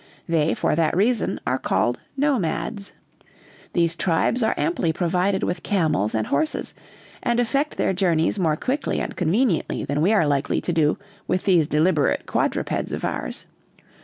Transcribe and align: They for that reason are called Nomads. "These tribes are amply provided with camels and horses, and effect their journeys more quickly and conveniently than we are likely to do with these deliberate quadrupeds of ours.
They 0.27 0.55
for 0.55 0.75
that 0.75 0.97
reason 0.97 1.39
are 1.45 1.59
called 1.59 1.99
Nomads. 2.17 2.91
"These 3.73 3.95
tribes 3.95 4.41
are 4.41 4.55
amply 4.57 4.91
provided 4.91 5.43
with 5.43 5.61
camels 5.61 6.15
and 6.15 6.25
horses, 6.25 6.73
and 7.21 7.39
effect 7.39 7.77
their 7.77 7.93
journeys 7.93 8.39
more 8.39 8.55
quickly 8.57 8.99
and 8.99 9.15
conveniently 9.15 9.85
than 9.85 10.01
we 10.01 10.11
are 10.11 10.25
likely 10.27 10.59
to 10.59 10.73
do 10.73 10.97
with 11.27 11.43
these 11.45 11.67
deliberate 11.67 12.25
quadrupeds 12.25 12.91
of 12.91 13.05
ours. 13.05 13.45